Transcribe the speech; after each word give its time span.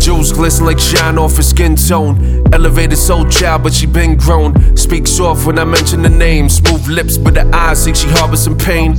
Jewels 0.00 0.32
glisten 0.32 0.64
like 0.64 0.78
shine 0.78 1.18
off 1.18 1.36
her 1.36 1.42
skin 1.42 1.76
tone. 1.76 2.42
Elevated 2.54 2.96
soul 2.96 3.28
child, 3.28 3.64
but 3.64 3.74
she 3.74 3.84
been 3.84 4.16
grown. 4.16 4.76
Speak 4.78 5.06
soft 5.06 5.46
when 5.46 5.58
I 5.58 5.64
mention 5.64 6.00
the 6.00 6.08
name. 6.08 6.48
Smooth 6.48 6.86
lips, 6.86 7.18
but 7.18 7.34
the 7.34 7.44
eyes 7.54 7.84
say 7.84 7.92
she 7.92 8.08
harbors 8.08 8.42
some 8.42 8.56
pain. 8.56 8.96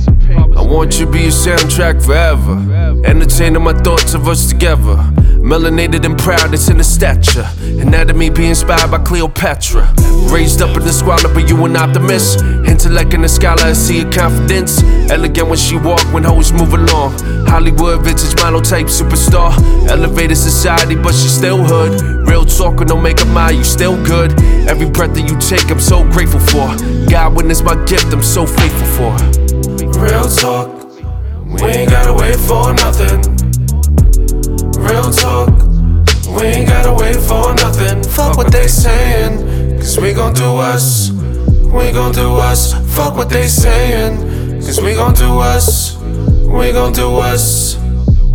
I 0.58 0.62
want 0.62 0.98
you 0.98 1.06
to 1.06 1.12
be 1.12 1.26
a 1.26 1.28
soundtrack 1.28 2.04
forever. 2.04 2.56
Entertaining 3.04 3.62
my 3.62 3.72
thoughts 3.72 4.14
of 4.14 4.26
us 4.26 4.48
together. 4.48 4.96
Melanated 5.38 6.04
and 6.04 6.18
proud, 6.18 6.52
it's 6.52 6.68
in 6.68 6.78
the 6.78 6.84
stature. 6.84 7.48
Anatomy 7.62 8.28
be 8.28 8.48
inspired 8.48 8.90
by 8.90 8.98
Cleopatra. 8.98 9.94
Raised 10.32 10.60
up 10.60 10.76
in 10.76 10.82
the 10.82 10.92
squalor, 10.92 11.32
but 11.32 11.48
you 11.48 11.64
an 11.64 11.76
optimist. 11.76 12.42
Intellect 12.66 13.14
in 13.14 13.22
the 13.22 13.28
scholar, 13.28 13.62
I 13.62 13.72
see 13.72 14.00
her 14.00 14.10
confidence. 14.10 14.82
Elegant 15.10 15.48
when 15.48 15.58
she 15.58 15.76
walk, 15.76 16.02
when 16.12 16.24
hoes 16.24 16.52
move 16.52 16.74
along. 16.74 17.16
Hollywood 17.46 18.04
vintage 18.04 18.34
model 18.42 18.60
type 18.60 18.86
superstar. 18.86 19.56
Elevated 19.88 20.36
society, 20.36 20.96
but 20.96 21.14
she 21.14 21.28
still 21.28 21.64
hood. 21.64 22.26
Real 22.28 22.44
talk 22.44 22.80
with 22.80 22.88
no 22.88 23.00
makeup, 23.00 23.28
my 23.28 23.50
you 23.50 23.62
still 23.62 23.96
good. 24.04 24.32
Every 24.68 24.90
breath 24.90 25.14
that 25.14 25.22
you 25.22 25.38
take, 25.38 25.70
I'm 25.70 25.80
so 25.80 26.02
grateful 26.10 26.40
for. 26.40 26.76
God 27.08 27.36
witness 27.36 27.62
my 27.62 27.76
gift, 27.84 28.12
I'm 28.12 28.24
so 28.24 28.44
faithful 28.44 28.86
for. 28.98 29.37
Real 30.28 30.36
talk, 30.36 30.84
we 31.46 31.62
ain't 31.70 31.90
gotta 31.90 32.12
wait 32.12 32.36
for 32.36 32.74
nothing. 32.74 33.16
Real 34.78 35.10
talk, 35.10 35.48
we 36.38 36.48
ain't 36.48 36.68
gotta 36.68 36.92
wait 36.92 37.16
for 37.16 37.54
nothing. 37.54 38.02
Fuck 38.02 38.36
what 38.36 38.52
they 38.52 38.68
saying, 38.68 39.78
cause 39.78 39.98
we 39.98 40.12
gon' 40.12 40.34
do 40.34 40.58
us. 40.58 41.12
We 41.12 41.92
gon' 41.92 42.12
do 42.12 42.34
us. 42.36 42.74
Fuck 42.94 43.16
what 43.16 43.30
they 43.30 43.48
saying, 43.48 44.60
cause 44.60 44.82
we 44.82 44.92
gon' 44.92 45.14
do 45.14 45.38
us. 45.38 45.96
We 45.96 46.72
gon' 46.72 46.92
do 46.92 47.16
us. 47.16 47.77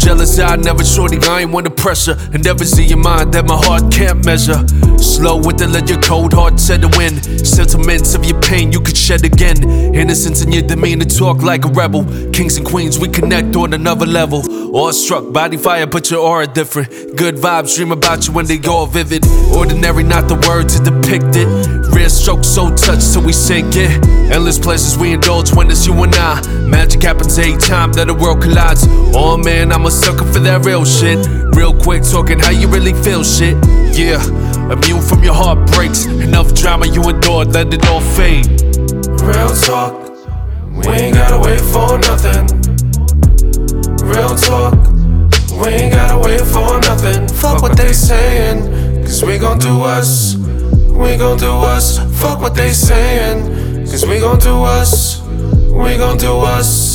Jealous 0.03 0.37
eye, 0.37 0.57
never 0.57 0.83
shorty, 0.83 1.17
I 1.29 1.43
ain't 1.43 1.63
the 1.63 1.71
pressure. 1.71 2.17
Endeavors 2.33 2.77
in 2.77 2.89
your 2.89 2.97
mind 2.97 3.33
that 3.33 3.45
my 3.45 3.55
heart 3.55 3.89
can't 3.89 4.25
measure. 4.25 4.59
Slow 4.97 5.37
with 5.37 5.57
the 5.57 5.67
let 5.67 5.89
your 5.89 6.01
cold 6.01 6.33
heart 6.33 6.59
set 6.59 6.81
settle 6.81 6.99
in. 6.99 7.45
Sentiments 7.45 8.13
of 8.13 8.25
your 8.25 8.39
pain 8.41 8.71
you 8.71 8.81
could 8.81 8.97
shed 8.97 9.23
again. 9.23 9.63
Innocence 9.95 10.43
in 10.43 10.51
your 10.51 10.63
demeanor, 10.63 11.05
talk 11.05 11.41
like 11.41 11.63
a 11.63 11.69
rebel. 11.69 12.03
Kings 12.33 12.57
and 12.57 12.65
queens, 12.65 12.99
we 12.99 13.07
connect 13.07 13.55
on 13.55 13.73
another 13.73 14.05
level. 14.05 14.41
Awestruck, 14.75 15.31
body 15.31 15.55
fire, 15.55 15.87
but 15.87 16.11
your 16.11 16.19
aura 16.19 16.47
different. 16.47 16.89
Good 17.15 17.35
vibes, 17.35 17.75
dream 17.75 17.91
about 17.93 18.27
you 18.27 18.33
when 18.33 18.45
they 18.45 18.59
all 18.67 18.87
vivid. 18.87 19.25
Ordinary, 19.55 20.03
not 20.03 20.27
the 20.27 20.35
word 20.47 20.67
to 20.69 20.79
depict 20.83 21.37
it. 21.37 21.47
Rare 21.95 22.09
stroke, 22.09 22.43
so 22.43 22.73
touched 22.75 23.13
till 23.13 23.23
we 23.23 23.31
sink 23.31 23.75
it. 23.75 24.03
Endless 24.33 24.57
pleasures 24.57 24.97
we 24.97 25.13
indulge 25.13 25.53
when 25.53 25.69
it's 25.69 25.85
you 25.85 25.93
and 26.03 26.15
I. 26.15 26.41
Magic 26.65 27.03
happens 27.03 27.37
every 27.37 27.57
time 27.59 27.93
that 27.93 28.07
the 28.07 28.13
world 28.15 28.41
collides. 28.41 28.85
Oh 29.15 29.37
man, 29.37 29.71
I'm 29.71 29.85
a 29.85 29.91
sucker 29.93 30.25
for 30.25 30.39
that 30.39 30.65
real 30.65 30.83
shit. 30.83 31.19
Real 31.55 31.73
quick, 31.73 32.03
talking 32.03 32.39
how 32.39 32.49
you 32.49 32.67
really 32.67 32.93
feel 33.03 33.23
shit. 33.23 33.55
Yeah, 33.93 34.19
immune 34.73 35.01
from 35.01 35.23
your 35.23 35.35
heartbreaks. 35.35 36.05
Enough 36.05 36.53
drama 36.55 36.87
you 36.87 37.01
endured, 37.07 37.53
let 37.53 37.73
it 37.73 37.85
all 37.87 38.01
fade. 38.01 38.47
Real 39.21 39.53
talk, 39.67 39.93
we 40.71 40.87
ain't 40.97 41.15
gotta 41.15 41.39
wait 41.39 41.61
for 41.61 41.97
nothing. 42.09 42.43
Real 44.03 44.35
talk, 44.35 44.73
we 45.61 45.69
ain't 45.69 45.93
gotta 45.93 46.17
wait 46.17 46.41
for 46.41 46.79
nothing. 46.81 47.27
Fuck 47.27 47.61
what 47.61 47.77
they 47.77 47.93
saying, 47.93 49.03
cause 49.03 49.23
we 49.23 49.37
gon' 49.37 49.59
do 49.59 49.83
us. 49.83 50.35
We 50.35 51.17
gon' 51.17 51.37
do 51.37 51.51
us. 51.51 51.99
Fuck 52.19 52.41
what 52.41 52.55
they 52.55 52.71
saying, 52.73 53.85
cause 53.85 54.05
we 54.05 54.19
gon' 54.19 54.39
do 54.39 54.63
us. 54.63 55.21
We 55.21 55.97
gon' 55.97 56.17
do 56.17 56.39
us. 56.39 56.92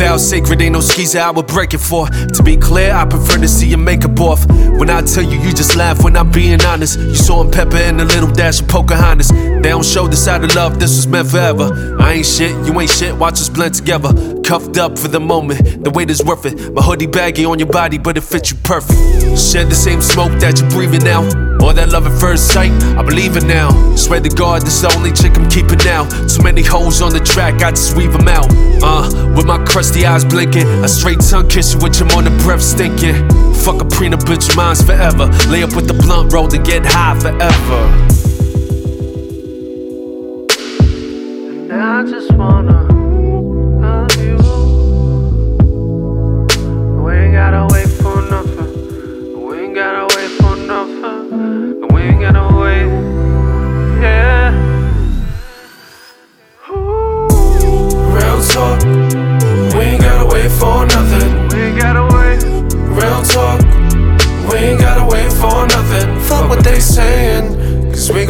Vow 0.00 0.16
sacred, 0.16 0.62
ain't 0.62 0.72
no 0.72 0.80
skis 0.80 1.14
I 1.14 1.30
would 1.30 1.46
break 1.46 1.74
it 1.74 1.78
for. 1.78 2.06
To 2.06 2.42
be 2.42 2.56
clear, 2.56 2.94
I 2.94 3.04
prefer 3.04 3.36
to 3.36 3.46
see 3.46 3.68
your 3.68 3.78
makeup 3.78 4.18
off. 4.18 4.46
When 4.48 4.88
I 4.88 5.02
tell 5.02 5.22
you, 5.22 5.38
you 5.38 5.52
just 5.52 5.76
laugh 5.76 6.02
when 6.02 6.16
I'm 6.16 6.30
being 6.30 6.64
honest. 6.64 6.98
You 6.98 7.14
saw 7.14 7.42
him 7.42 7.50
pepper 7.50 7.76
and 7.76 8.00
a 8.00 8.06
little 8.06 8.30
dash 8.32 8.62
of 8.62 8.68
Pocahontas. 8.68 9.28
They 9.28 9.68
don't 9.68 9.84
show 9.84 10.08
this 10.08 10.24
side 10.24 10.42
of 10.42 10.54
love, 10.54 10.80
this 10.80 10.96
was 10.96 11.06
meant 11.06 11.28
forever. 11.28 11.98
I 12.00 12.14
ain't 12.14 12.24
shit, 12.24 12.52
you 12.66 12.80
ain't 12.80 12.90
shit, 12.90 13.14
watch 13.14 13.34
us 13.34 13.50
blend 13.50 13.74
together. 13.74 14.40
Cuffed 14.40 14.78
up 14.78 14.98
for 14.98 15.08
the 15.08 15.20
moment, 15.20 15.84
the 15.84 15.90
weight 15.90 16.08
is 16.08 16.24
worth 16.24 16.46
it. 16.46 16.72
My 16.72 16.80
hoodie 16.80 17.06
baggy 17.06 17.44
on 17.44 17.58
your 17.58 17.68
body, 17.68 17.98
but 17.98 18.16
it 18.16 18.22
fits 18.22 18.50
you 18.50 18.56
perfect. 18.64 18.98
Shed 19.38 19.68
the 19.68 19.74
same 19.74 20.00
smoke 20.00 20.32
that 20.40 20.60
you're 20.60 20.70
breathing 20.70 21.04
now. 21.04 21.24
All 21.60 21.74
that 21.74 21.90
love 21.90 22.06
at 22.06 22.18
first 22.18 22.48
sight, 22.48 22.72
I 22.96 23.02
believe 23.02 23.36
it 23.36 23.44
now. 23.44 23.68
Swear 23.96 24.20
to 24.20 24.30
God, 24.30 24.62
this 24.62 24.76
is 24.76 24.80
the 24.80 24.94
only 24.96 25.12
chick 25.12 25.36
I'm 25.36 25.48
keeping 25.50 25.78
now. 25.84 26.08
Too 26.26 26.42
many 26.42 26.62
hoes 26.62 27.02
on 27.02 27.12
the 27.12 27.20
track, 27.20 27.62
I 27.62 27.70
just 27.70 27.94
weave 27.98 28.14
them 28.14 28.28
out. 28.28 28.48
Uh, 28.82 29.34
with 29.36 29.44
my 29.44 29.62
crusty 29.90 30.06
eyes 30.06 30.24
blinking, 30.24 30.68
a 30.84 30.88
straight 30.88 31.18
tongue 31.18 31.48
kiss 31.48 31.74
you 31.74 31.80
with 31.80 31.98
your 31.98 32.08
morning 32.12 32.36
breath 32.38 32.62
stinking. 32.62 33.14
Fuck 33.54 33.82
a 33.82 33.84
prenup, 33.84 34.20
bitch, 34.20 34.54
mine's 34.56 34.82
forever. 34.82 35.26
Lay 35.48 35.64
up 35.64 35.74
with 35.74 35.88
the 35.88 35.94
blunt 35.94 36.32
roll 36.32 36.46
to 36.46 36.58
get 36.58 36.86
high 36.86 37.18
forever. 37.18 38.19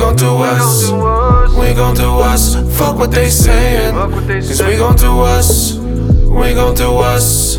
Gon' 0.00 0.16
do 0.16 0.38
us. 0.38 0.90
We 1.54 1.74
gon' 1.74 1.94
do 1.94 2.20
us. 2.20 2.54
Fuck 2.78 2.96
what 2.98 3.10
they 3.10 3.28
saying. 3.28 3.94
Cause 3.94 4.62
we 4.62 4.76
gon' 4.76 4.96
do 4.96 5.20
us. 5.20 5.74
We 5.74 6.54
gon' 6.54 6.74
do 6.74 6.96
us. 6.96 7.49